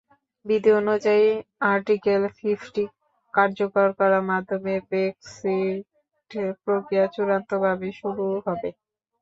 বিধি 0.45 0.71
অনুযায়ী 0.79 1.27
article 1.71 2.21
fifty 2.37 2.83
কার্যকর 3.33 3.87
করার 3.99 4.23
মাধ্যমেই 4.31 4.79
ব্রেক্সিট 4.87 5.83
প্রক্রিয়া 6.63 7.05
চূড়ান্তভাবে 7.13 7.87
শুরু 7.99 8.25
হবে। 8.45 8.69